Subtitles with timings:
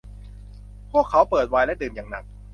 [0.91, 2.23] พวกเขาเปิดขวดไวน์และดื่มอย่างหนัก